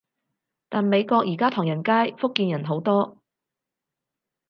[0.67, 3.19] 但美國而家唐人街，福建人好多